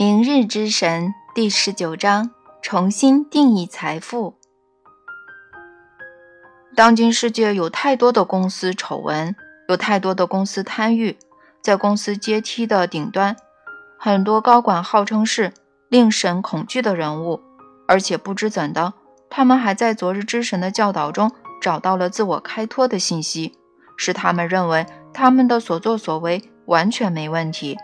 [0.00, 2.30] 明日之神第十九章：
[2.62, 4.38] 重新定义财富。
[6.74, 9.36] 当今世界有太多的公司丑闻，
[9.68, 11.18] 有太多的公司贪欲，
[11.60, 13.36] 在公司阶梯的顶端，
[13.98, 15.52] 很多高管号称是
[15.90, 17.42] 令神恐惧的人物，
[17.86, 18.94] 而且不知怎的，
[19.28, 21.30] 他们还在昨日之神的教导中
[21.60, 23.58] 找到了自我开脱的信息，
[23.98, 27.76] 使他们认为他们的所作所为完全没问题。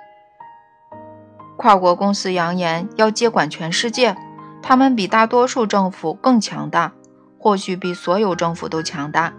[1.57, 4.15] 跨国公司扬言要接管全世界，
[4.63, 6.93] 他们比大多数政府更强大，
[7.39, 9.33] 或许比所有政府都强大。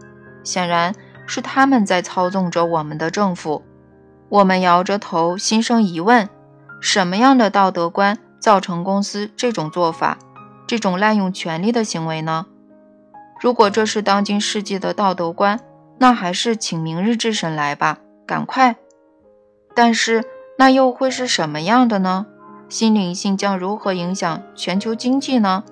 [0.44, 0.96] 显然
[1.28, 3.64] 是他们在操纵着我们的政府。
[4.30, 6.28] 我们摇着头，心生疑问：
[6.82, 10.18] 什么样的道德观造成公司这种做法、
[10.66, 12.48] 这种滥用权力的行为呢？
[13.40, 15.60] 如果这是当今世界的道德观，
[16.00, 18.76] 那还是请明日之神来吧，赶快！
[19.76, 20.24] 但是。
[20.58, 22.26] 那又会是什么样的呢？
[22.68, 25.64] 新灵性将如何影响全球经济呢？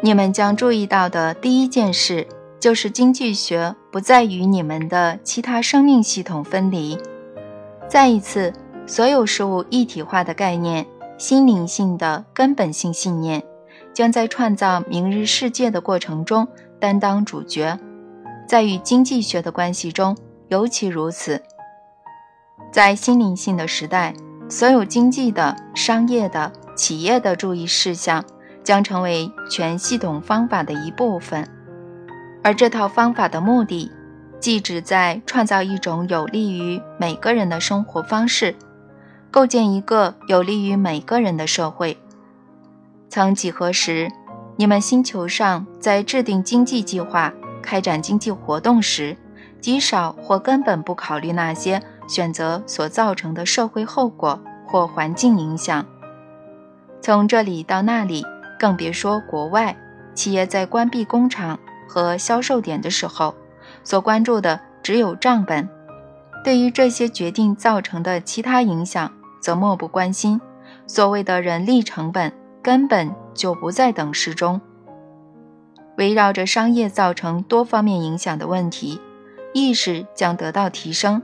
[0.00, 2.26] 你们将注意到的第一件事，
[2.58, 6.98] 就是经济学不再与你们的其他生命系统分离。
[7.86, 8.52] 再一次，
[8.86, 10.86] 所有事物一体化的概念，
[11.18, 13.42] 心灵性的根本性信念，
[13.92, 16.48] 将在创造明日世界的过程中
[16.80, 17.78] 担当主角，
[18.48, 20.16] 在与经济学的关系中
[20.48, 21.42] 尤其如此。
[22.74, 24.12] 在心灵性的时代，
[24.48, 28.24] 所有经济的、商业的、企业的注意事项
[28.64, 31.48] 将成为全系统方法的一部分。
[32.42, 33.92] 而这套方法的目的，
[34.40, 38.56] 既旨在创造一种有利于每个人的生活方式，
[39.30, 41.96] 构建一个有利于每个人的社会。
[43.08, 44.10] 曾几何时，
[44.56, 49.16] 你们星球上在制定经济计划、开展经济活动时，
[49.60, 51.80] 极少或根本不考虑那些。
[52.06, 55.84] 选择所造成的社会后果或环境影响。
[57.00, 58.24] 从这里到那里，
[58.58, 59.76] 更别说国外
[60.14, 63.34] 企业在关闭工厂和销售点的时候，
[63.82, 65.68] 所关注的只有账本。
[66.42, 69.10] 对于这些决定造成的其他影响，
[69.40, 70.40] 则漠不关心。
[70.86, 72.32] 所谓的人力成本
[72.62, 74.60] 根本就不在等式中。
[75.96, 79.00] 围绕着商业造成多方面影响的问题，
[79.52, 81.22] 意识将得到提升。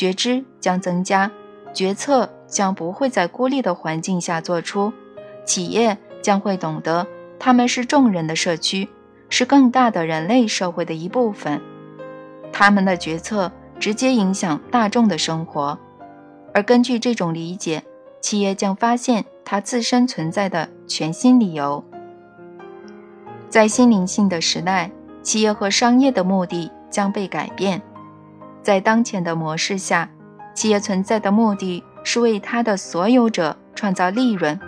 [0.00, 1.30] 觉知将增加，
[1.74, 4.90] 决策将不会在孤立的环境下做出，
[5.44, 7.06] 企业将会懂得
[7.38, 8.88] 他们是众人的社区，
[9.28, 11.60] 是更大的人类社会的一部分，
[12.50, 15.78] 他们的决策直接影响大众的生活，
[16.54, 17.82] 而根据这种理解，
[18.22, 21.84] 企业将发现它自身存在的全新理由。
[23.50, 24.90] 在新灵性的时代，
[25.22, 27.82] 企业和商业的目的将被改变。
[28.62, 30.08] 在当前的模式下，
[30.54, 34.58] 企业存在的目的是为它的所有者创造利润。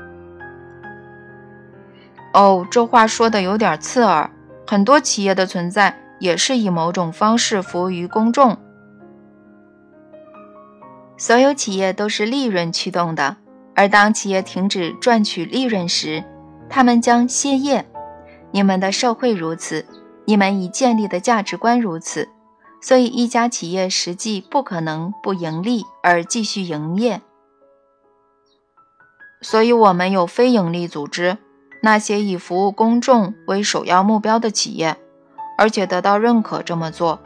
[2.33, 4.31] 哦，这话说的有点刺耳。
[4.67, 8.57] 很多企业的存在也是以某种方式服务于公众。
[11.19, 13.37] 所有企业都是利润驱动的，
[13.75, 16.25] 而当企业停止赚取利润时，
[16.71, 17.85] 他们将歇业。
[18.51, 19.85] 你们的社会如此，
[20.25, 22.29] 你们已建立的价值观如此。
[22.85, 27.23] 所以，一家企业实际不可能不盈利而继续营业。
[29.41, 31.39] 所以，我们有非盈利组织，
[31.81, 34.97] 那些以服务公众为首要目标的企业，
[35.57, 37.21] 而且得到认可这么做，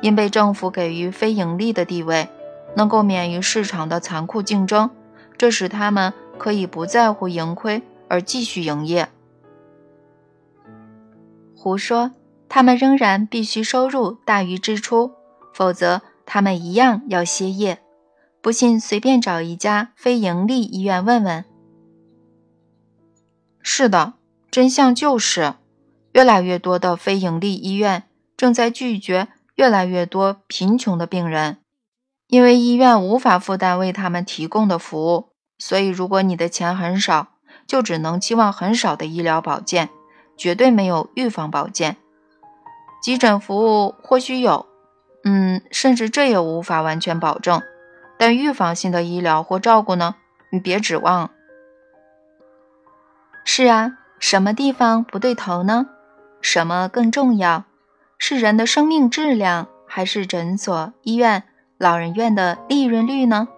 [0.00, 2.30] 因被政府给予非盈利的地位，
[2.74, 4.88] 能够免于市场的残酷竞争，
[5.36, 9.10] 这使他们可以不在乎盈亏而继续营业。
[11.54, 12.12] 胡说。
[12.54, 15.12] 他们仍然必须收入大于支出，
[15.54, 17.78] 否则他们一样要歇业。
[18.42, 21.46] 不信，随便找一家非盈利医院问问。
[23.62, 24.12] 是的，
[24.50, 25.54] 真相就是，
[26.12, 28.02] 越来越多的非盈利医院
[28.36, 31.56] 正在拒绝越来越多贫穷的病人，
[32.26, 35.30] 因为医院无法负担为他们提供的服务。
[35.58, 37.28] 所以，如果你的钱很少，
[37.66, 39.88] 就只能期望很少的医疗保健，
[40.36, 41.96] 绝对没有预防保健。
[43.02, 44.64] 急诊服务或许有，
[45.24, 47.60] 嗯，甚至这也无法完全保证。
[48.16, 50.14] 但预防性的医疗或照顾呢？
[50.50, 51.30] 你别指望。
[53.44, 55.88] 是啊，什么地方不对头呢？
[56.40, 57.64] 什么更重要？
[58.18, 61.42] 是人的生命质量，还是诊所、医院、
[61.78, 63.48] 老人院的利润率呢？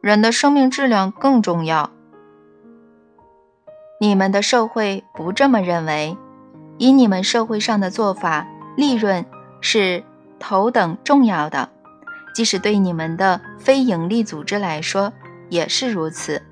[0.00, 1.90] 人的生命质量更重要。
[4.00, 6.18] 你们的社会不这么认为。
[6.78, 8.46] 以你们社会上的做法，
[8.76, 9.24] 利润
[9.60, 10.04] 是
[10.38, 11.70] 头等重要的。
[12.34, 15.12] 即使对你们的非营利组织来说，
[15.48, 16.42] 也是如此。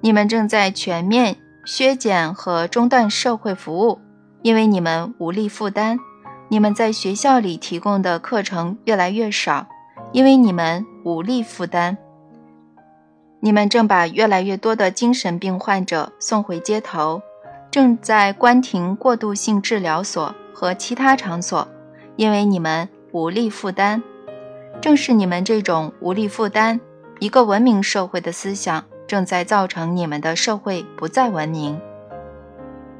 [0.00, 4.00] 你们正在全面削减和中断社会服务，
[4.42, 5.98] 因为你们无力负担。
[6.50, 9.66] 你们在学校里提供的课程越来越少，
[10.12, 11.96] 因为你们无力负担。
[13.40, 17.22] 你们正把越来越多的精神病患者送回街头，
[17.78, 21.68] 正在关停过渡性治疗所和其他场所，
[22.16, 24.02] 因为你们无力负担。
[24.80, 26.80] 正是你们这种无力负担，
[27.20, 31.80] 一个文明社会的思想正在造成你们的社会不再文明。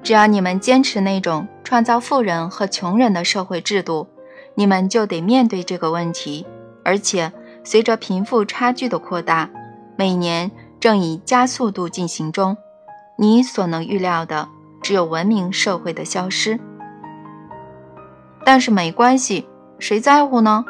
[0.04, 4.06] 只要你们坚持那种创造富人和穷人的社会制度，
[4.54, 6.46] 你们就得面对这个问题。
[6.84, 7.32] 而且，
[7.64, 9.50] 随着贫富差距的扩大，
[9.96, 10.48] 每年
[10.78, 12.56] 正以加速度进行中。
[13.16, 14.48] 你所能预料的，
[14.80, 16.58] 只有文明社会的消失。
[18.44, 19.48] 但是没关系，
[19.78, 20.64] 谁在乎呢？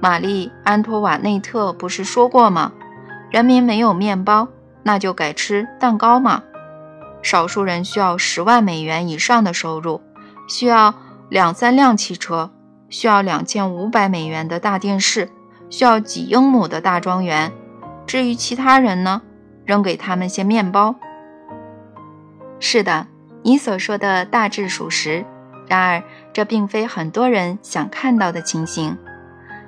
[0.00, 2.72] 玛丽·安托瓦内特不是说过吗？
[3.30, 4.48] 人民没有面包，
[4.82, 6.42] 那就改吃蛋糕嘛。
[7.22, 10.00] 少数人需要十万美元以上的收入，
[10.48, 10.94] 需要
[11.28, 12.50] 两三辆汽车，
[12.88, 15.30] 需要两千五百美元的大电视，
[15.70, 17.52] 需要几英亩的大庄园。
[18.06, 19.22] 至于其他人呢，
[19.64, 20.96] 扔给他们些面包。
[22.58, 23.06] 是的，
[23.42, 25.24] 你所说的大致属实。
[25.68, 26.02] 然而，
[26.32, 28.96] 这并非很多人想看到的情形。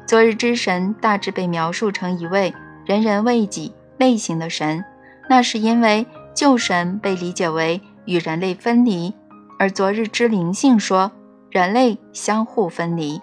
[0.07, 2.55] 昨日之神大致被描述成一位
[2.85, 4.85] 人人为己类型的神，
[5.31, 9.15] 那是因为旧神被理解为与人类分离，
[9.59, 11.11] 而昨日之灵性说
[11.49, 13.23] 人类相互分离。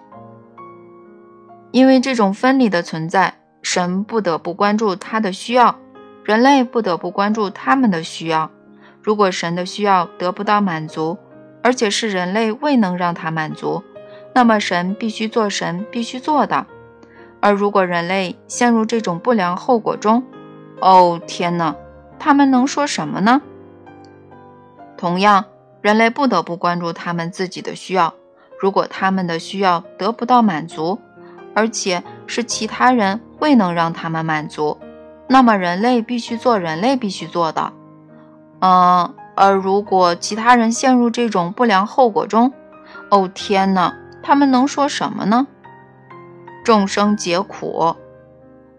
[1.70, 5.78] 因为这种分离的存在，神不得不关注他的需要，
[6.24, 8.50] 人类不得不关注他们的需要。
[9.02, 11.18] 如果神的需要得不到满足，
[11.62, 13.82] 而且是人类未能让他满足，
[14.34, 16.66] 那么神必须做神必须做的。
[17.40, 20.22] 而如果人类陷入这种不良后果中，
[20.80, 21.74] 哦天哪，
[22.18, 23.42] 他们能说什么呢？
[24.96, 25.46] 同样，
[25.80, 28.14] 人类不得不关注他们自己的需要。
[28.60, 31.00] 如果他们的需要得不到满足，
[31.52, 34.78] 而且是其他人未能让他们满足，
[35.26, 37.72] 那么人类必须做人类必须做的。
[38.64, 42.52] 嗯，而如果其他人陷入这种不良后果中，
[43.10, 43.92] 哦天哪，
[44.22, 45.48] 他们能说什么呢？
[46.64, 47.96] 众生皆苦，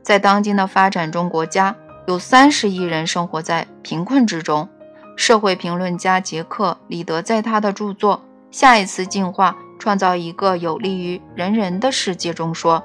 [0.02, 1.76] 在当今的发展中国家，
[2.08, 4.70] 有三十亿人生活在贫困之中。
[5.18, 8.22] 社会评论家杰克·里德在他的著作
[8.58, 12.82] 《下一次进化：创造一个有利于人人的世界》中说，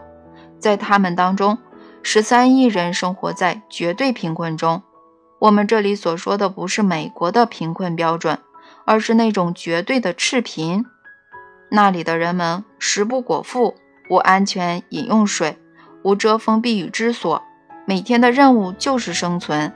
[0.58, 1.56] 在他们当中，
[2.02, 4.82] 十三亿人生活在绝对贫困中。
[5.40, 8.38] 我们这里所说的不是美国的贫困标准，
[8.85, 10.85] 而是那种绝对的赤贫。
[11.70, 13.75] 那里的人们食不果腹。
[14.11, 15.58] 无安全饮用水，
[16.02, 17.43] 无遮风避雨之所，
[17.85, 19.70] 每天的任务就是生存。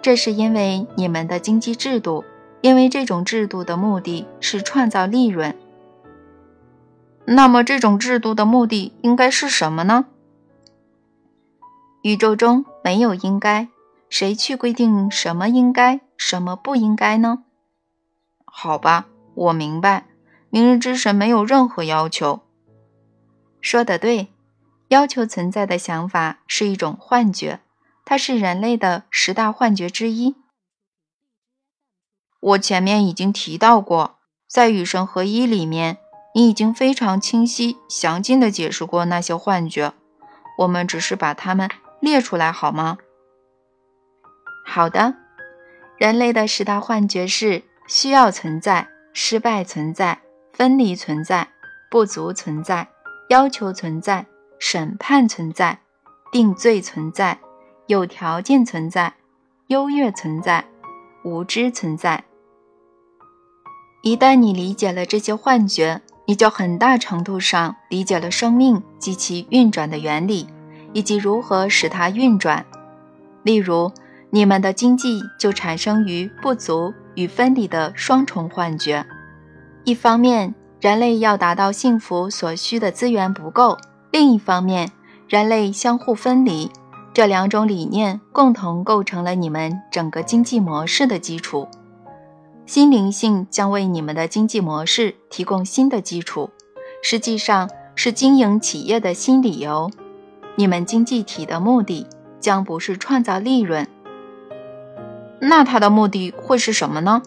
[0.00, 2.24] 这是因为你们的经济制度，
[2.60, 5.56] 因为这种制度的目的是创造利润。
[7.24, 10.04] 那么，这种制度的目的应该是什么呢？
[12.02, 13.68] 宇宙中没有应该，
[14.08, 17.44] 谁去规定什么应该，什么不应该呢？
[18.44, 20.06] 好吧，我明白。
[20.50, 22.40] 明日之神没有任何要求。
[23.60, 24.28] 说得对，
[24.88, 27.60] 要求存在的想法是一种幻觉，
[28.04, 30.34] 它是人类的十大幻觉之一。
[32.40, 34.18] 我前面已经提到过，
[34.48, 35.98] 在与神合一里面，
[36.34, 39.92] 你已经非常清晰、详尽地解释过那些幻觉。
[40.58, 41.70] 我们只是把它们
[42.00, 42.98] 列出来，好吗？
[44.66, 45.14] 好的，
[45.98, 50.20] 人类的十大幻觉是：需要存在，失败存在。
[50.52, 51.48] 分离存在，
[51.90, 52.88] 不足存在，
[53.30, 54.26] 要求存在，
[54.58, 55.78] 审判存在，
[56.30, 57.38] 定罪存在，
[57.86, 59.14] 有条件存在，
[59.68, 60.66] 优越存在，
[61.24, 62.24] 无知存在。
[64.02, 70.46] 一旦你理解了这些幻觉，你就很大程度上理解了生命及其运转的原理，
[70.92, 72.64] 以及如何使它运转。
[73.42, 73.90] 例如，
[74.30, 79.04] 你们的经济就产生于不足与分离的双重幻觉。
[79.84, 83.76] 一方面，人类要达到幸福所需的资源不够；
[84.10, 84.90] 另一方面，
[85.28, 86.70] 人类相互分离，
[87.14, 91.66] 这两种理念共同构成了你们整个经济模式的基础。
[92.66, 96.50] 心灵性将为你们的经济模式提供新的基础，
[97.02, 99.90] 实际上是经营企业的新理由。
[100.56, 102.06] 你们经济体的目的
[102.38, 103.86] 将不是创造利润，
[105.40, 107.22] 那它的目的会是什么呢？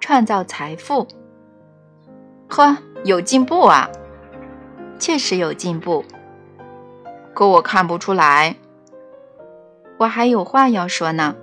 [0.00, 1.06] 创造财富。
[2.48, 3.88] 呵，有进步啊，
[4.98, 6.04] 确实有进步。
[7.34, 8.56] 可我看不出来，
[9.98, 11.34] 我还有话要说呢。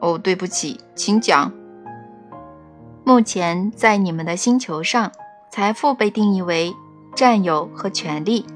[0.00, 1.52] 哦，对不起，请讲。
[3.04, 5.12] 目前在你们的星球上，
[5.50, 6.72] 财富被定义为
[7.14, 8.46] 占有和权利。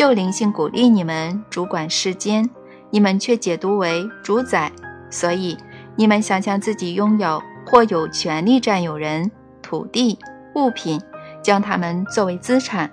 [0.00, 2.48] 就灵性鼓励你们主管世间，
[2.88, 4.72] 你们却解读为主宰。
[5.10, 5.58] 所以，
[5.94, 9.30] 你们想象自己拥有或有权利占有人、
[9.60, 10.18] 土地、
[10.54, 10.98] 物品，
[11.42, 12.90] 将它们作为资产，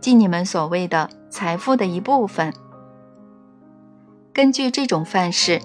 [0.00, 2.52] 即你们所谓的财富的一部分。
[4.34, 5.62] 根据这种范式，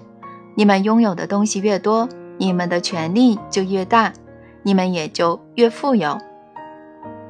[0.56, 4.14] 你们拥有的东西越多，你们的权利就越大，
[4.64, 6.18] 你们也就越富有。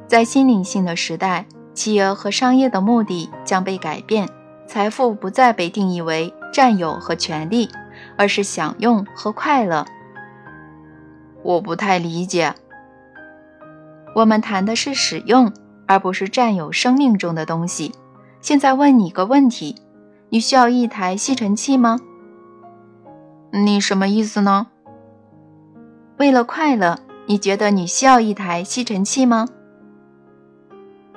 [0.06, 1.48] 在新灵性的时代。
[1.76, 4.28] 企业和商业的目的将被改变，
[4.66, 7.70] 财富不再被定义为占有和权利，
[8.18, 9.86] 而是享用和快乐。
[11.44, 12.56] 我不太理解。
[14.16, 15.52] 我们谈的是使用，
[15.86, 17.94] 而不是占有生命中的东西。
[18.40, 19.76] 现在问你个问题：
[20.30, 22.00] 你需要一台吸尘器吗？
[23.52, 24.68] 你什么意思呢？
[26.18, 29.48] 为了快乐，你觉得你需要一台吸尘器吗？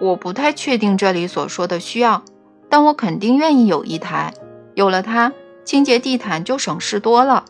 [0.00, 2.22] 我不太确定这里所说的需要，
[2.68, 4.32] 但我肯定愿意有一台。
[4.74, 5.32] 有了它，
[5.64, 7.44] 清洁地毯就省事多了。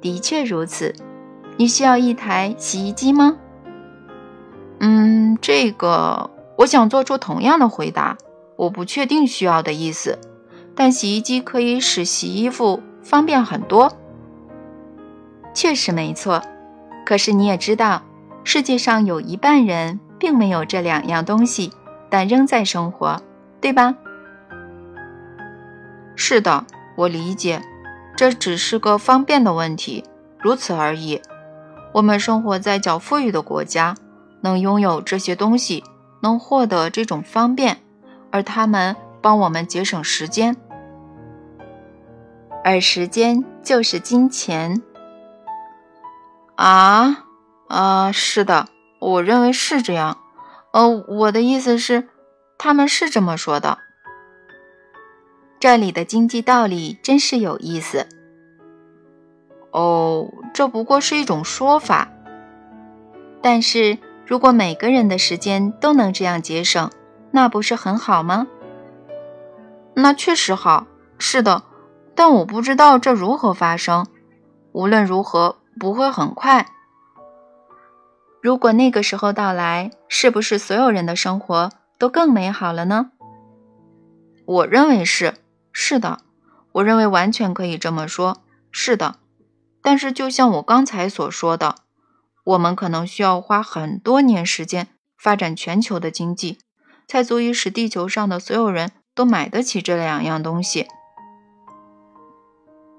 [0.00, 0.94] 的确如此。
[1.58, 3.36] 你需要一台洗衣机吗？
[4.80, 8.16] 嗯，这个我想做出同样的回答。
[8.56, 10.18] 我不确定需要的意思，
[10.74, 13.92] 但洗衣机可以使洗衣服方便很多。
[15.52, 16.42] 确实没错。
[17.04, 18.02] 可是你也知道，
[18.44, 20.00] 世界上有一半人。
[20.22, 21.72] 并没有这两样东西，
[22.08, 23.20] 但仍在生活，
[23.60, 23.96] 对吧？
[26.14, 26.64] 是的，
[26.96, 27.60] 我理解，
[28.16, 30.04] 这只是个方便的问题，
[30.38, 31.20] 如此而已。
[31.92, 33.96] 我们生活在较富裕的国家，
[34.42, 35.82] 能拥有这些东西，
[36.20, 37.78] 能获得这种方便，
[38.30, 40.56] 而他们帮我们节省时间，
[42.62, 44.80] 而时间就是金钱。
[46.54, 47.24] 啊
[47.66, 48.68] 啊，是的。
[49.02, 50.18] 我认为是这样，
[50.72, 52.08] 呃，我的意思是，
[52.56, 53.78] 他们是这么说的。
[55.58, 58.06] 这里的经济道理真是有意思。
[59.72, 62.12] 哦，这不过是一种说法。
[63.42, 66.88] 但是如果每个人的时间都能这样节省，
[67.32, 68.46] 那不是很好吗？
[69.94, 70.86] 那确实好，
[71.18, 71.64] 是的，
[72.14, 74.06] 但我不知道这如何发生。
[74.70, 76.68] 无论如何，不会很快。
[78.42, 83.12] 如果那个时候到来，是不是所有人的生活都更美好了呢？
[84.44, 85.34] 我认为是，
[85.72, 86.18] 是的，
[86.72, 88.38] 我认为完全可以这么说，
[88.72, 89.14] 是的。
[89.80, 91.76] 但是，就像我刚才所说的，
[92.42, 96.58] 我们可能需要花很多年时间发展全球的经济，
[97.06, 100.88] 才足以使地球上的所有人都买得起这两样东西。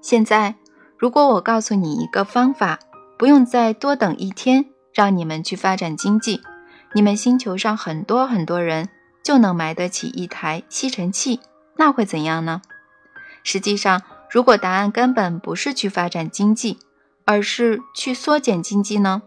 [0.00, 0.54] 现在，
[0.98, 2.78] 如果我告诉你一个方法，
[3.18, 4.70] 不用再多等一天。
[4.94, 6.40] 让你们去发展经济，
[6.94, 8.88] 你们星球上很多很多人
[9.24, 11.40] 就能买得起一台吸尘器，
[11.76, 12.62] 那会怎样呢？
[13.42, 16.78] 实际上，如果答案根本不是去发展经济，
[17.24, 19.22] 而是去缩减经济呢？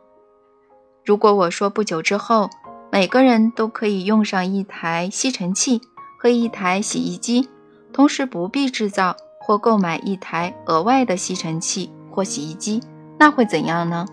[1.06, 2.50] 如果我说不久之后
[2.92, 5.82] 每个人都可以用上一台吸尘器
[6.18, 7.50] 和一台洗衣机，
[7.92, 12.82] 同时不必制造或购买一台额外的吸尘器或洗衣机，
[13.20, 14.06] 那会怎样呢？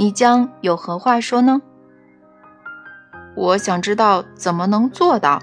[0.00, 1.60] 你将有何话说呢？
[3.36, 5.42] 我想知道怎么能做到。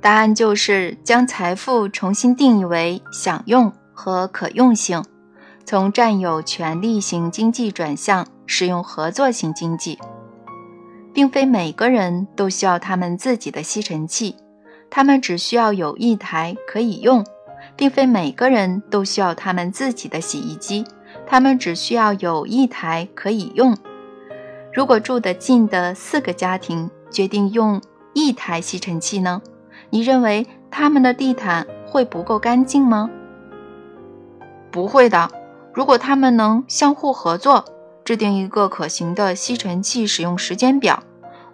[0.00, 5.02] 答案就是将财富重新定义为享用和可用性，
[5.64, 9.98] 从占有权利型经济转向使用合作型经济。
[11.12, 14.36] 并非每个人都需要他们自己的吸尘器，
[14.88, 17.24] 他们只需要有一台可以用；
[17.74, 20.84] 并非每个人都需要他们自己的洗衣机。
[21.32, 23.74] 他们只需要有一台可以用。
[24.70, 27.80] 如果住得近的四个家庭决定用
[28.12, 29.40] 一台吸尘器呢？
[29.88, 33.08] 你认为他们的地毯会不够干净吗？
[34.70, 35.30] 不会的。
[35.72, 37.64] 如果他们能相互合作，
[38.04, 41.02] 制定一个可行的吸尘器使用时间表，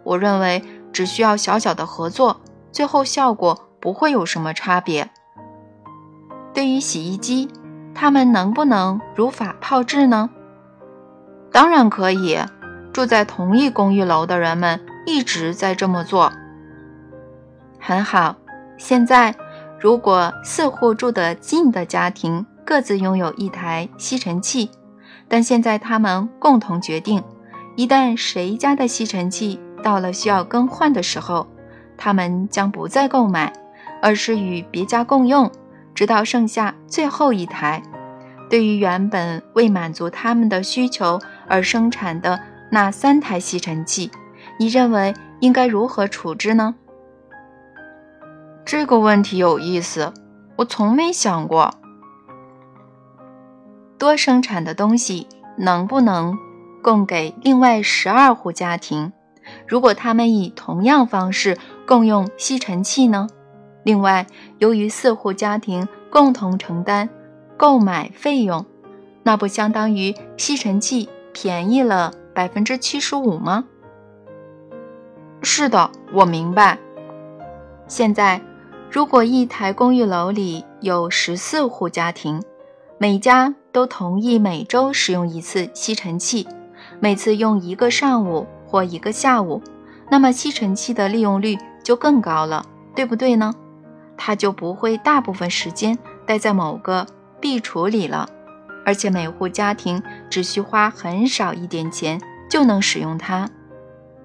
[0.02, 0.60] 我认为
[0.92, 2.40] 只需要小小的合作，
[2.72, 5.08] 最后效果不会有什么差别。
[6.52, 7.48] 对于洗衣机。
[8.00, 10.30] 他们能不能如法炮制呢？
[11.50, 12.38] 当然可以。
[12.92, 16.32] 住在同一公寓楼的人们一直在这么做。
[17.80, 18.36] 很好。
[18.76, 19.34] 现在，
[19.80, 24.70] 如果四户住得近的家庭各自拥有一台吸尘器，
[25.26, 27.22] 但现在他们共同决定，
[27.76, 31.48] 一旦谁家的吸尘器到了需要更换的时候，
[31.96, 33.52] 他们将不再购买，
[34.00, 35.50] 而是与别家共用。
[35.98, 37.82] 直到剩下最后一台。
[38.48, 42.38] 对于原本为满足他们的需求而生产的
[42.70, 44.08] 那三台吸尘器，
[44.60, 46.76] 你认为应该如何处置呢？
[48.64, 50.14] 这个问题有意思，
[50.54, 51.74] 我从没想过。
[53.98, 55.26] 多生产的东西
[55.56, 56.38] 能不能
[56.80, 59.12] 供给另外十二户家庭？
[59.66, 63.26] 如果他们以同样方式共用吸尘器呢？
[63.88, 64.26] 另外，
[64.58, 67.08] 由于四户家庭共同承担
[67.56, 68.66] 购买费用，
[69.22, 73.64] 那不相当于吸尘器便宜了百分之七十五吗？
[75.40, 76.78] 是的，我明白。
[77.86, 78.42] 现在，
[78.90, 82.42] 如果一台公寓楼里有十四户家庭，
[82.98, 86.46] 每家都同意每周使用一次吸尘器，
[87.00, 88.46] 每次用一个上午。
[88.66, 89.62] 或一个下午，
[90.10, 93.54] 那么吸尘器的利用率就更高了，对不对呢？
[94.18, 95.96] 它就不会大部分时间
[96.26, 97.06] 待在某个
[97.40, 98.28] 壁橱里了，
[98.84, 102.20] 而且每户家庭只需花很少一点钱
[102.50, 103.48] 就能使用它。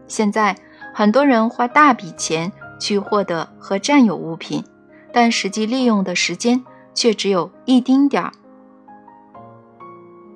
[0.08, 0.58] 现在
[0.94, 4.66] 很多人花大笔钱去获得和占有物品，
[5.14, 8.32] 但实际利用的时间却只有一丁点儿。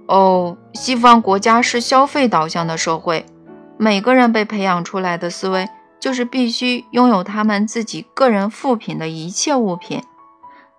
[0.08, 3.26] 哦，西方国家是消费导向的社会。
[3.80, 5.68] 每个人被培养出来的思维
[6.00, 10.04] 就是必须拥有他们自己个人副品的一切物品，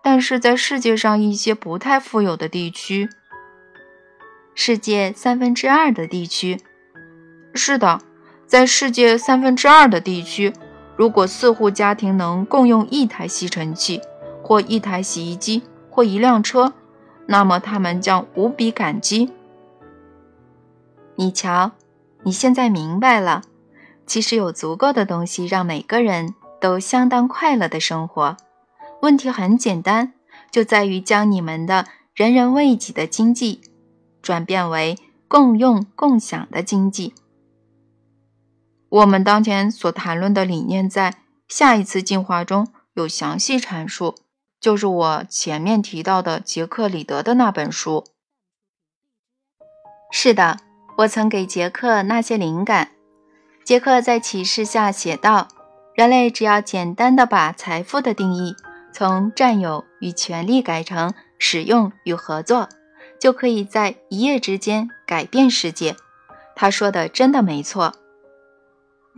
[0.02, 3.08] 但是在世界上一些不太富有的地区，
[4.54, 6.60] 世界三分之二的地区，
[7.54, 8.00] 是的，
[8.46, 10.52] 在世界三分之二的地区，
[10.96, 14.00] 如果四户家庭能共用一台吸尘器，
[14.42, 16.72] 或一台洗衣机，或一辆车，
[17.26, 19.30] 那么他们将无比感激。
[21.16, 21.72] 你瞧。
[22.25, 23.42] 你现在明白了，
[24.08, 28.36] 其实有足够的东西让每个人都相当快乐的生活。
[29.02, 30.14] 问题很简单，
[30.50, 33.60] 就在于将你们的人人为己的经济
[34.23, 37.14] 转变为共用共享的经济。
[38.88, 44.14] 我们当前所谈论的理念，在下一次进化中有详细阐述，
[44.58, 48.04] 就是我前面提到的杰克里德的那本书。
[50.10, 50.60] 是的。
[50.99, 52.90] 我曾给杰克那些灵感。
[53.69, 55.47] 杰克在启示下写道
[55.93, 58.57] ：“人类只要简单的把财富的定义
[58.95, 62.71] 从占有与权利改成使用与合作，
[63.21, 65.97] 就可以在一夜之间改变世界。”
[66.57, 67.93] 他说的真的没错。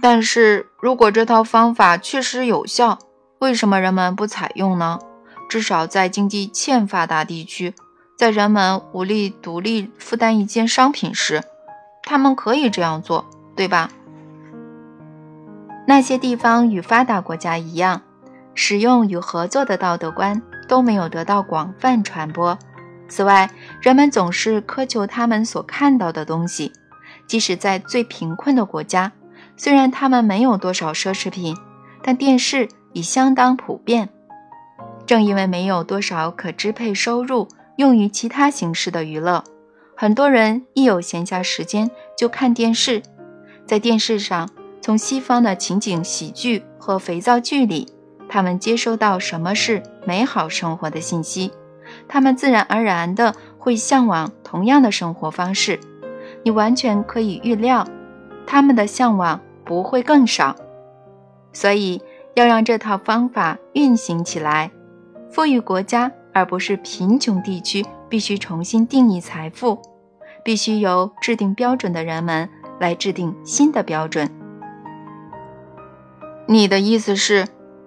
[0.03, 2.99] 但是如果这套方法确实有效，
[3.39, 4.99] 为什么人们不采用呢？
[5.49, 7.73] 至少在经济欠发达地区，
[8.19, 11.45] 在人们无力独立负担一件商品时。
[12.03, 13.93] 他们可以这样做，对吧？
[15.91, 18.01] 那些地方与发达国家一样，
[18.55, 22.57] 使用与合作的道德观都没有得到广泛传播。
[23.09, 23.51] 此外，
[23.83, 26.73] 人们总是苛求他们所看到的东西，
[27.27, 29.11] 即使在最贫困的国家，
[29.57, 31.57] 虽然他们没有多少奢侈品，
[32.05, 34.11] 但电视已相当普遍。
[35.07, 37.49] 正因为没有多少可支配收入
[37.79, 39.43] 用于其他形式的娱乐。
[39.97, 43.03] 很多人一有闲暇时间就看电视，
[43.67, 44.49] 在电视上，
[44.81, 47.89] 从西方的情景喜剧和肥皂剧里，
[48.29, 51.53] 他们接收到什么是美好生活的信息，
[52.09, 55.79] 他们自然而然的会向往同样的生活方式。
[56.43, 57.87] 你完全可以预料，
[58.47, 60.57] 他们的向往不会更少。
[61.53, 62.01] 所以，
[62.35, 64.71] 要让这套方法运行起来，
[65.31, 69.79] 富裕国家而不是贫穷地区必须重新定义财富。
[70.43, 74.31] 必须由制定标准的人们来制定新的标准。
[76.51, 77.47] 你的意思是，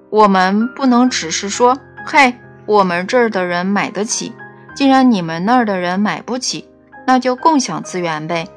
[0.09, 2.33] 我们不能只是说：“嘿，
[2.65, 4.31] 我们这儿的人买得起，
[4.73, 6.69] 既然你们那儿的人买不起，
[7.05, 8.47] 那就共享资源呗，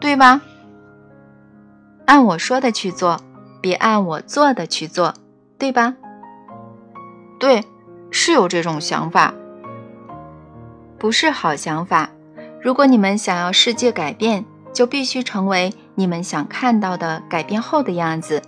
[0.00, 0.40] 对吧？”
[2.08, 3.20] 按我说的去做，
[3.60, 5.12] 别按我做的去做，
[5.58, 5.94] 对吧？
[7.38, 7.62] 对，
[8.10, 9.34] 是有这种想法，
[10.98, 12.08] 不是好想法。
[12.62, 14.42] 如果你们想要世界改变，
[14.72, 18.42] 就必须成为你们想看到的改变后的样子。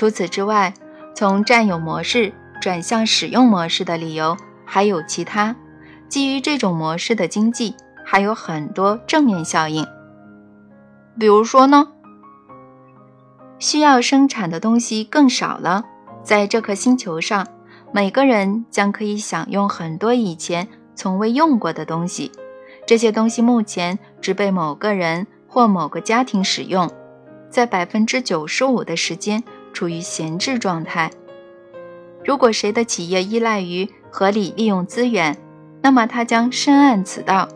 [0.00, 0.72] 除此之外，
[1.14, 4.34] 从占有模式转向使用模式的理由
[4.64, 5.54] 还有其他。
[6.08, 9.86] 基于这种模式的经济还有很多正面效应。
[11.18, 11.88] 比如说呢？
[13.58, 15.84] 需要生产的东西更少了，
[16.22, 17.46] 在这颗星球上，
[17.92, 22.32] 每个人将可以享用很多以前从未用过的东西。
[22.86, 26.90] 这些东西目前只被某个人或某个家庭使用，
[27.50, 31.10] 在百分之九十五的时间处于闲置状态。
[32.24, 35.36] 如果谁的企业依赖于合理利用资源，
[35.82, 37.48] 那么他将深谙此道。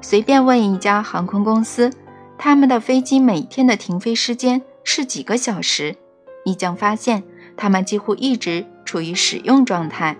[0.00, 1.92] 随便问一家航空公司，
[2.38, 5.94] 他们的飞机每天的停飞时间是几个小时，
[6.46, 7.22] 你将发现
[7.56, 10.16] 他们几乎一直处于使用状态。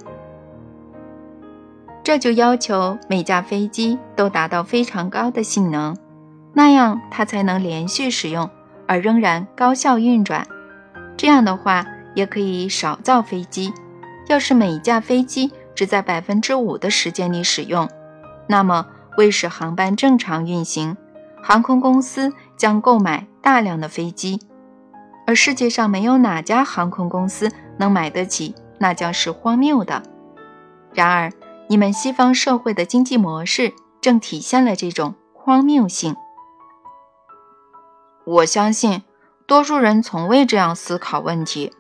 [2.05, 5.97] 这就要求每架飞机都达到非常高的性能，
[6.53, 8.51] 那样它才能连续使用
[8.87, 10.47] 而仍然高效运转。
[11.17, 13.73] 这样的话，也可以少造飞机。
[14.29, 17.89] 要是每架飞机只在百分之五的时间里使用，
[18.47, 18.87] 那么。
[19.19, 20.97] 为使航班正常运行，
[21.43, 24.41] 航空公司将购买大量的飞机，
[25.27, 30.03] 而世界上没有哪家航空公司能买得起，那将是荒谬的。
[30.95, 31.31] 然而，
[31.69, 36.15] 你们西方社会的经济模式正体现了这种荒谬性。
[38.25, 39.03] 我相信，
[39.51, 41.73] 多数人从未这样思考问题。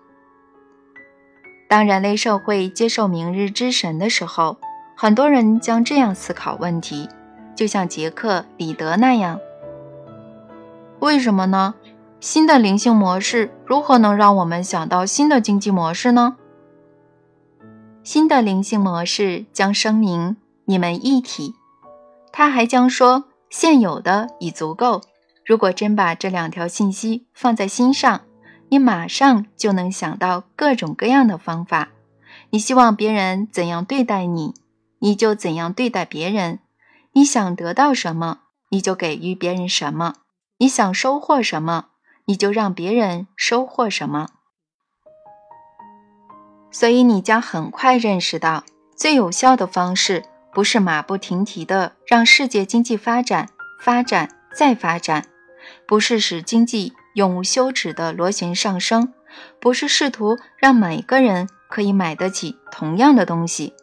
[1.69, 4.57] 当人类社会接受明日之神的时候，
[4.97, 7.09] 很多人将这样思考问题。
[7.55, 9.39] 就像杰克·里德那样，
[10.99, 11.77] 为什么呢？
[12.19, 16.39] 新的灵性模式如何能让我们想到新的经济模式呢？
[18.03, 21.55] 新的灵性模式将声明你们一体。
[22.33, 25.03] 他还将说现有的已足够。
[25.45, 28.23] 如果真把这两条信息放在心上，
[28.69, 31.89] 你马上就能想到各种各样的方法。
[32.51, 34.55] 你希望别人怎样对待你，
[35.01, 36.61] 你就怎样对待别人。
[37.13, 40.15] 你想得到什么，你就给予别人什么；
[40.59, 41.87] 你想收获什么，
[42.27, 44.29] 你就让别人收获什么。
[46.71, 48.65] 所以，你将很快认识到，
[48.97, 53.49] 最有效的方式不是马不停蹄地让世界经济发展、
[53.81, 55.27] 发展再发展，
[55.87, 59.13] 不是使经济永无休止的螺旋上升，
[59.61, 63.75] 不是试图让每个人可以买得起同样的东西，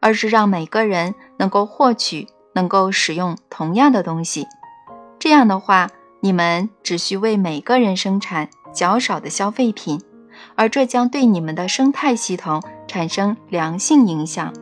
[0.00, 2.28] 而是让每个人能够获取。
[2.56, 4.46] 能够使用同样的东西，
[5.18, 5.90] 这样的话，
[6.22, 10.00] 你们只需为每个人生产较少的消费品，
[10.54, 14.54] 而这将对你们的生态系统产生良性影响。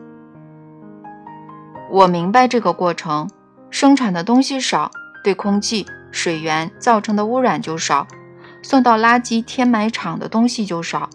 [1.89, 3.29] 我明白这个过程，
[3.69, 4.91] 生产的东西少，
[5.25, 8.05] 对空气、水源造成的污染就少，
[8.61, 11.09] 送到垃圾填埋场的东西就少，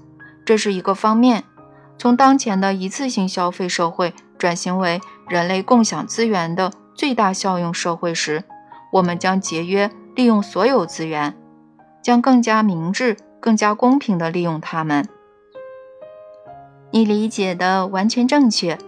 [0.45, 1.45] 这是一个方面。
[1.97, 4.13] 从当前的一次性消费社会。
[4.41, 8.43] 转型为人类共享资源的最大效用社会时，
[8.91, 11.37] 我们将节约利用所有资源，
[12.03, 15.07] 将更加明智、更加公平地利用它们。
[16.91, 18.79] 你理解的完全正确，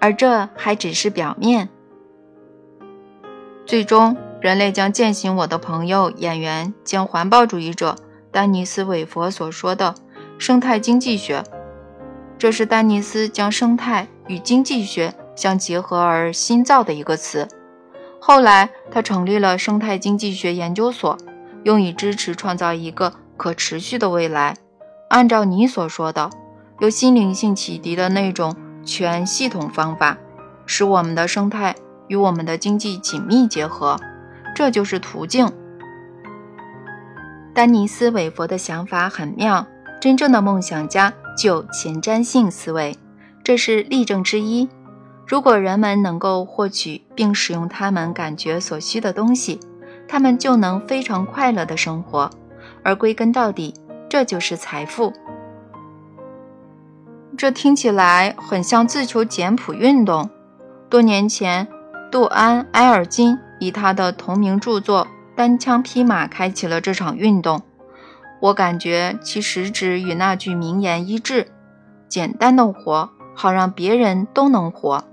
[0.00, 1.68] 而这还只是表面。
[3.64, 7.94] 最终，人类将践行我的朋友、演员兼环保主义者
[8.32, 9.94] 丹尼斯·韦佛所说的
[10.36, 11.44] 生态经济学。
[12.36, 17.46] 这是丹尼斯将生态与经济学相结合而新造的一个词。
[18.18, 21.16] 后来，他成立了生态经济学研究所，
[21.62, 24.56] 用以支持创造一个可持续的未来。
[25.08, 26.28] 按照你所说的，
[26.80, 30.18] 由心灵性启迪的那种全系统方法，
[30.66, 31.76] 使我们的生态
[32.08, 34.00] 与我们的经济紧密结合，
[34.54, 35.50] 这就是途径。
[37.54, 39.66] 丹尼斯·韦佛的想法很妙。
[40.00, 42.98] 真正的梦想家具有前瞻性思维，
[43.44, 44.68] 这是例证之一。
[45.24, 49.60] 如果人们能够获取并使用他们感觉所需的东西，
[50.08, 52.28] 他们就能非常快乐的生活。
[52.82, 53.72] 而归根到底，
[54.08, 55.12] 这就是财富。
[57.38, 60.28] 这听起来很像自求简朴运动。
[60.90, 61.68] 多年前，
[62.10, 67.62] 杜安·埃尔金以他的同名著作《单枪匹马》开启了这场运动。
[68.40, 71.46] 我感觉其实质与那句名言一致
[72.10, 75.04] ：“简单的活，好让别人都能活。”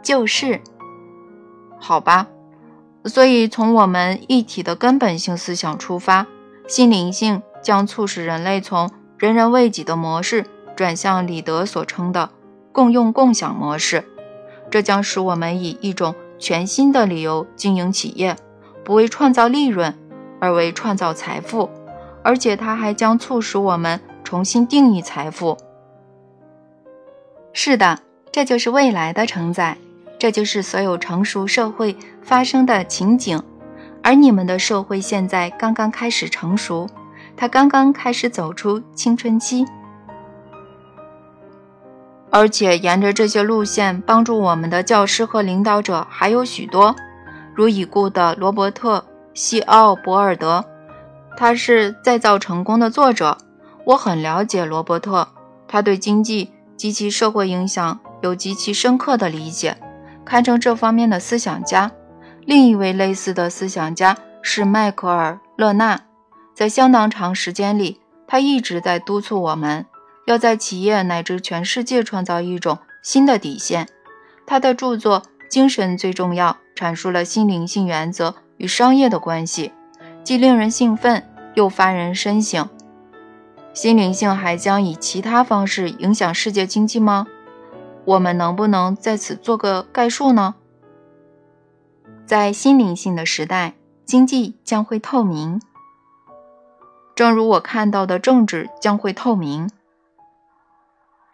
[0.00, 0.60] 就是，
[1.80, 2.28] 好吧。
[3.04, 6.28] 所以从我们一体的根本性思想出发，
[6.68, 12.30] 心灵性将促使人类从人人为己的模式转向李德所称的
[12.70, 14.04] 共用共享模式。
[14.70, 18.36] 这将使我们以一种全新的理由经营企业，
[18.84, 19.94] 不为创造利润，
[20.40, 21.68] 而为创造财富。
[22.22, 25.56] 而且它还将促使我们重新定义财富。
[27.52, 29.78] 是的，这就是未来的承载，
[30.18, 33.42] 这就是所有成熟社会发生的情景。
[34.02, 36.88] 而你们的社会现在刚刚开始成熟，
[37.36, 39.64] 它刚刚开始走出青春期。
[42.30, 46.94] 而且沿着这些路线帮助我们的教师和领导者还有许多，
[47.54, 48.98] 如已故的罗伯特·
[49.34, 50.64] 西奥博尔德。
[51.36, 53.38] 他是再造成功的作者，
[53.84, 55.28] 我很了解罗伯特。
[55.66, 59.76] 他对经济及其社会影响有极其深刻的理解，
[60.24, 61.90] 堪称这方面的思想家。
[62.44, 66.00] 另一位类似的思想家是迈克尔·勒纳，
[66.54, 69.86] 在相当长时间里，他一直在督促我们
[70.28, 73.88] 要在企业乃至全世界创造一种新的底线。
[74.46, 79.72] 他的著作《精神最重要》阐述了心灵性原则与商业的关系，
[80.22, 82.68] 既令人兴奋又发人深省。
[83.72, 87.26] 心灵性还将以其他方式影响世界经济吗？
[88.04, 90.56] 我们能不能在此做个概述呢？
[92.26, 95.62] 在心灵性的时代，经济将会透明，
[97.14, 99.70] 正如我看到的政治将会透明。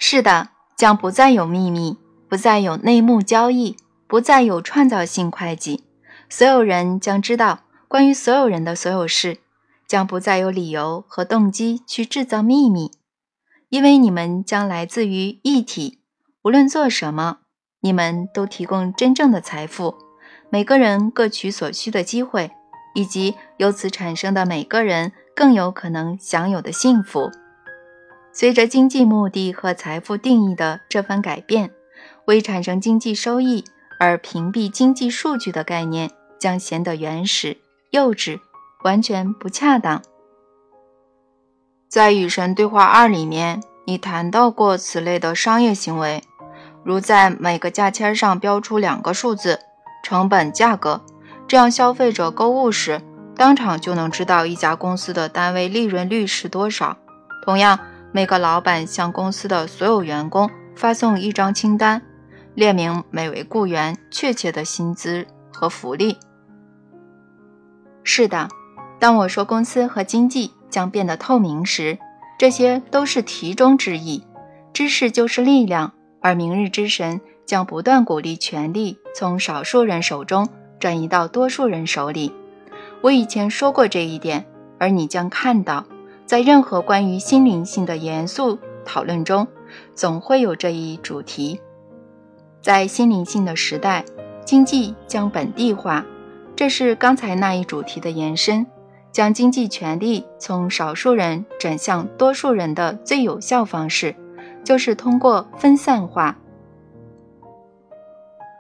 [0.07, 1.97] 是的，将不再有秘密，
[2.29, 3.75] 不再有内幕交易，
[4.07, 5.83] 不再有创造性会计，
[6.29, 9.39] 所有人将知道关于所有人的所有事。
[9.89, 12.91] 将不再有理由和动机去制造秘密，
[13.71, 16.01] 因为你们将来自于一体。
[16.43, 17.39] 无论做什么，
[17.81, 19.95] 你们都提供真正的财富，
[20.51, 22.51] 每个人各取所需的机会，
[22.95, 27.31] 以及由此产生的每个人更有可能享有的幸福。
[28.35, 31.71] 随着经济目的和财富定义的这番改变，
[32.27, 33.65] 为产生经济收益
[33.99, 37.57] 而屏蔽经济数据的概念将显得原始、
[37.91, 38.41] 幼稚。
[38.83, 40.03] 完全不恰当。
[41.89, 46.23] 在《与神对话二》里面，你谈到过此类的商业行为，
[46.85, 49.61] 如在每个价签上标出两个数字——
[50.05, 51.01] 成本、价格，
[51.49, 53.01] 这样消费者购物时
[53.35, 56.99] 当场就能知道一家公司的单位利润率是多少。
[57.47, 57.79] 同样，
[58.15, 62.01] 每个老板向公司的所有员工发送一张清单，
[62.55, 66.17] 列明每位雇员确切的薪资和福利。
[68.05, 68.49] 是的。
[69.01, 71.99] 当我说公司和经济将变得透明时，
[72.39, 74.25] 这些都是题中之意。
[74.73, 80.49] 知识就是力量，而明日之神将不断鼓励权力从少数人手中
[80.79, 82.33] 转移到多数人手里。
[83.01, 84.47] 我以前说过这一点，
[84.79, 85.85] 而你将看到，
[86.27, 89.47] 在任何关于心灵性的严肃讨论中，
[89.95, 91.61] 总会有这一主题。
[92.63, 94.05] 在心灵性的时代，
[94.45, 96.05] 经济将本地化，
[96.57, 98.67] 这是刚才那一主题的延伸。
[99.13, 104.17] 将经济权力从少数人转向多数人的最有效方式，
[104.65, 106.37] 就是通过分散化，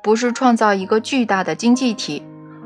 [0.00, 2.22] 不是创造一个巨大的经济体，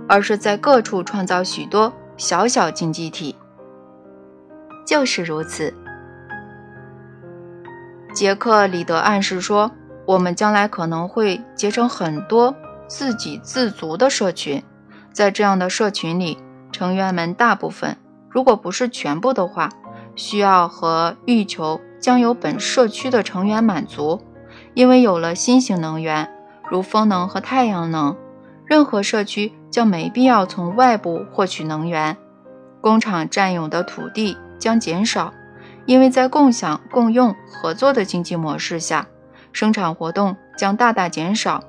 [0.07, 3.35] 而是在各处创造许多小小经济体。
[4.89, 5.75] 就是如此。
[8.15, 9.71] 杰克里德暗示说，
[10.07, 12.55] 我们将来可能会结成很多
[12.89, 14.63] 自给自足的社群，
[15.13, 16.39] 在这样的社群里。
[16.71, 17.97] 成员们大部分，
[18.31, 19.69] 如果不是全部的话，
[20.15, 24.23] 需要和欲求将由本社区的成员满足。
[24.75, 26.31] 因为有了新型能源，
[26.71, 28.17] 如风能和太阳能，
[28.65, 32.17] 任何社区将没必要从外部获取能源。
[32.81, 35.33] 工厂占有的土地将减少，
[35.87, 39.07] 因为在共享、共用、合作的经济模式下，
[39.53, 41.63] 生产活动将大大减少。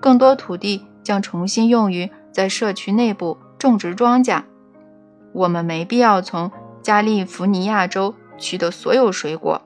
[0.00, 3.38] 更多土地将重新用于在社区内部。
[3.58, 4.42] 种植庄稼，
[5.32, 9.62] 我们没必要从加利福尼亚州取得所有水果，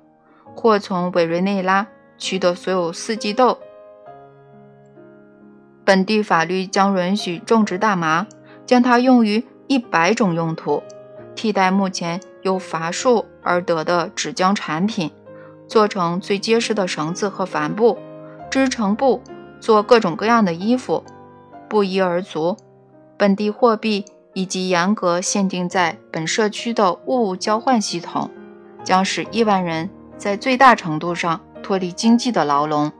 [0.54, 3.58] 或从委瑞内拉取得所有四季豆。
[5.84, 8.28] 本地法律将允许种植大麻，
[8.64, 10.84] 将它用于一百种用途，
[11.34, 15.10] 替代目前由伐树而得的纸浆产品，
[15.68, 17.98] 做成最结实的绳子和帆布，
[18.50, 19.22] 织成布，
[19.60, 21.04] 做各种各样的衣服，
[21.68, 22.56] 不一而足。
[23.16, 28.30] 本地货币以及严格限定在本社区的物物交换系统，
[28.82, 32.90] 将使亿万人在最大程度上脱离经济的牢笼。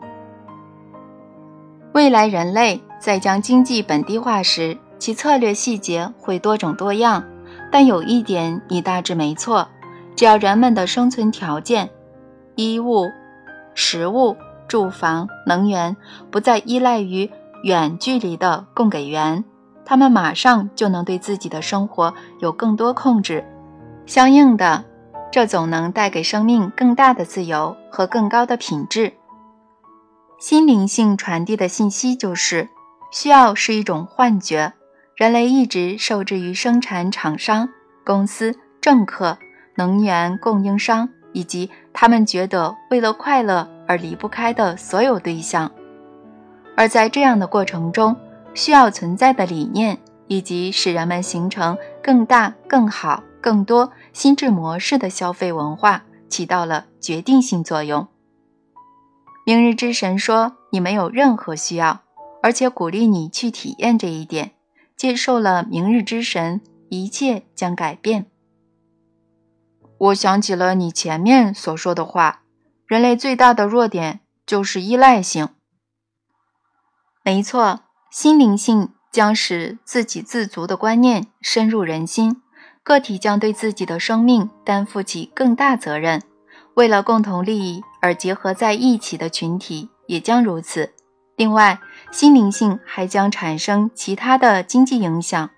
[1.92, 7.24] 未来人类在将经济本地化时，其策略细节会多种多样。
[7.70, 9.68] 但有一点你大致没错：
[10.16, 11.88] 只要人们的生存条件——
[12.56, 13.06] 衣物、
[13.74, 15.96] 食物、住房、能源——
[16.30, 17.30] 不再依赖于
[17.62, 19.44] 远距离的供给源。
[19.85, 23.44] 他们马上就能对自己的生活有更多控制，
[24.06, 24.85] 相应的，
[25.33, 29.12] 这总能带给生命更大的自由和更高的品质。
[30.38, 32.68] 心灵性传递的信息就是：
[33.12, 34.72] 需要是一种幻觉。
[35.20, 37.68] 人类一直受制于生产厂商、
[38.06, 39.37] 公司、政客、
[39.74, 45.70] 能源供应商以及他们觉得为了快乐而离不开的所有对象，
[46.74, 48.16] 而在这样的过程中。
[48.54, 58.09] 需要存在的理念，以及使人们形成更大、更好、更多心智模式的消费文化，起到了决定性作用。
[59.44, 62.00] 明日之神说你没有任何需要，
[62.42, 64.52] 而且鼓励你去体验这一点。
[65.00, 66.60] 接受了明日之神，
[66.90, 68.26] 一切将改变。
[69.96, 72.42] 我想起了你前面所说的话，
[72.84, 75.48] 人类最大的弱点就是依赖性。
[77.24, 82.42] 没错，心灵性将使自给自足的观念深入人心，
[82.82, 86.20] 个体将对自己的生命担负起更大责任。
[86.74, 90.92] 为了共同利益而结合在一起的群体也将如此。
[91.36, 95.50] 另外，心灵性还将产生其他的经济影响。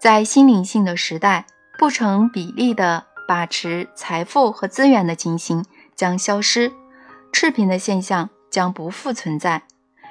[0.00, 1.46] 在心灵性的时代，
[1.78, 5.64] 不成比例的把持财富和资源的情形
[5.94, 6.72] 将消失，
[7.32, 9.62] 赤贫的现象将不复存在，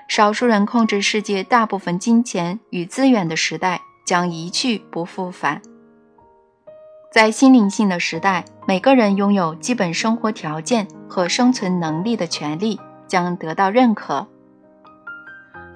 [0.07, 5.61] 少数人控制世界大部分金钱与资源的时代将一去不复返。
[7.11, 12.79] 在心灵性的时代，每个人拥有基本生活条件和生存能力的权利。
[13.07, 14.27] 将得到认可。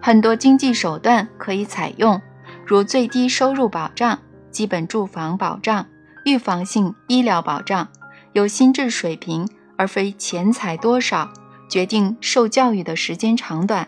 [0.09, 2.19] 很多经济手段可以采用，
[2.65, 4.17] 如最低收入保障、
[4.49, 5.85] 基本住房保障、
[6.25, 7.87] 预防性医疗保障，
[8.33, 11.29] 由心智水平而非钱财多少
[11.69, 13.87] 决定受教育的时间长短，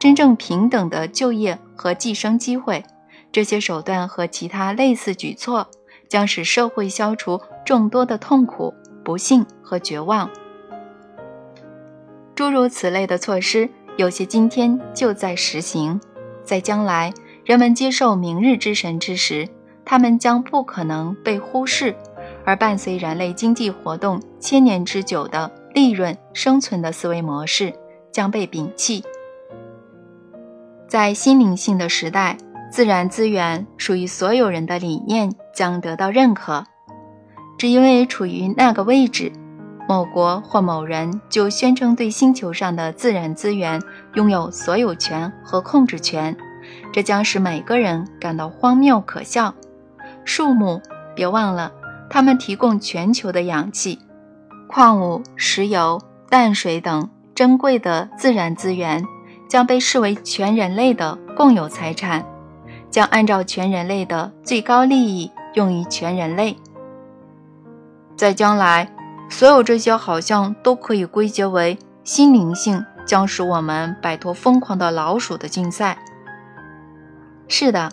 [0.00, 2.84] 真正平等的就业和计生机会。
[3.30, 5.68] 这些手段和其他类似举措
[6.08, 10.28] 将使社会消除众多的痛苦、不幸和绝望。
[12.34, 16.00] 诸如此类的措施，有些今天就在实行。
[16.42, 17.12] 在将来，
[17.44, 19.48] 人们接受明日之神之时，
[19.84, 21.94] 他们将不可能被忽视。
[22.44, 27.72] 而伴随人类经济活动千年之久的利润生存的思维模式
[28.10, 29.04] 将被摒弃。
[30.88, 32.36] 在心灵性的时代，
[32.70, 36.64] 自然资源属于所有人的理念将得到认可，
[37.58, 39.32] 只因为处于那个位置。
[39.92, 43.78] 某国或某人就宣称对星球上的自然资源
[44.14, 46.34] 拥有所有权和控制权，
[46.90, 49.52] 这将使每个人感到荒谬可笑。
[50.24, 50.80] 树木，
[51.14, 51.70] 别忘了，
[52.08, 53.98] 它们提供全球的氧气、
[54.66, 56.00] 矿物、石油、
[56.30, 59.04] 淡水等珍贵的自然资源，
[59.46, 62.24] 将被视为全人类的共有财产，
[62.90, 66.56] 将按照全人类的最高利益用于全人类。
[68.16, 68.90] 在将来。
[69.32, 76.04] 所有这些好像都可以归结为心灵性，将使我们摆脱疯狂的老鼠的竞赛。
[77.48, 77.90] 是的，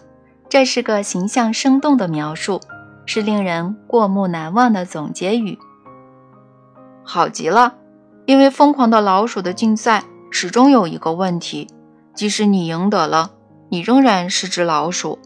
[0.49, 2.59] 这是个形象生动的描述，
[3.05, 5.57] 是令人过目难忘的总结语。
[7.05, 7.75] 好极了，
[8.25, 11.69] 因为疯狂的老鼠的竞赛始终有一个问题：
[12.13, 13.31] 即使你赢得了，
[13.69, 15.17] 你仍然是只老鼠。